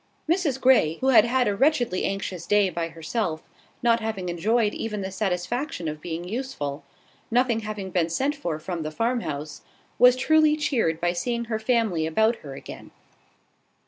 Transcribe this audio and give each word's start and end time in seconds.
Mrs 0.27 0.59
Grey, 0.59 0.95
who 0.95 1.09
had 1.09 1.25
had 1.25 1.47
a 1.47 1.55
wretchedly 1.55 2.05
anxious 2.05 2.47
day 2.47 2.71
by 2.71 2.87
herself, 2.89 3.43
not 3.83 3.99
having 3.99 4.29
enjoyed 4.29 4.73
even 4.73 5.01
the 5.01 5.11
satisfaction 5.11 5.87
of 5.87 6.01
being 6.01 6.27
useful, 6.27 6.83
nothing 7.29 7.59
having 7.59 7.91
been 7.91 8.09
sent 8.09 8.35
for 8.35 8.57
from 8.57 8.81
the 8.81 8.89
farmhouse, 8.89 9.61
was 9.99 10.15
truly 10.15 10.57
cheered 10.57 10.99
by 10.99 11.13
seeing 11.13 11.45
her 11.45 11.59
family 11.59 12.07
about 12.07 12.37
her 12.37 12.55
again. 12.55 12.89